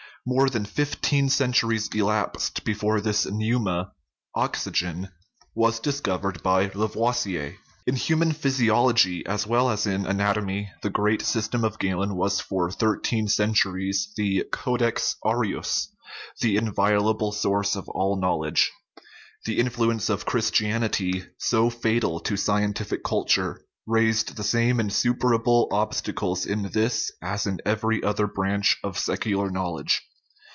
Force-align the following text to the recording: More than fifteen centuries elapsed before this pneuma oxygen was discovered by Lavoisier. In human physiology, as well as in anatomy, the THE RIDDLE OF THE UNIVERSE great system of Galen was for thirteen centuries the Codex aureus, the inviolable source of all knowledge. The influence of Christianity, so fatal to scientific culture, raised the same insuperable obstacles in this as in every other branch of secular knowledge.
More 0.23 0.51
than 0.51 0.65
fifteen 0.65 1.29
centuries 1.29 1.89
elapsed 1.95 2.63
before 2.63 3.01
this 3.01 3.25
pneuma 3.25 3.93
oxygen 4.35 5.09
was 5.55 5.79
discovered 5.79 6.43
by 6.43 6.69
Lavoisier. 6.75 7.55
In 7.87 7.95
human 7.95 8.31
physiology, 8.33 9.25
as 9.25 9.47
well 9.47 9.67
as 9.71 9.87
in 9.87 10.05
anatomy, 10.05 10.69
the 10.83 10.91
THE 10.91 11.01
RIDDLE 11.01 11.01
OF 11.01 11.01
THE 11.01 11.01
UNIVERSE 11.01 11.01
great 11.01 11.21
system 11.25 11.63
of 11.63 11.79
Galen 11.79 12.15
was 12.15 12.39
for 12.39 12.69
thirteen 12.69 13.27
centuries 13.29 14.09
the 14.15 14.43
Codex 14.51 15.15
aureus, 15.25 15.87
the 16.39 16.55
inviolable 16.55 17.31
source 17.31 17.75
of 17.75 17.89
all 17.89 18.15
knowledge. 18.19 18.71
The 19.45 19.57
influence 19.57 20.07
of 20.11 20.27
Christianity, 20.27 21.23
so 21.39 21.71
fatal 21.71 22.19
to 22.19 22.37
scientific 22.37 23.03
culture, 23.03 23.59
raised 23.87 24.35
the 24.37 24.43
same 24.43 24.79
insuperable 24.79 25.67
obstacles 25.71 26.45
in 26.45 26.69
this 26.73 27.09
as 27.23 27.47
in 27.47 27.57
every 27.65 28.03
other 28.03 28.27
branch 28.27 28.77
of 28.83 28.99
secular 28.99 29.49
knowledge. 29.49 29.99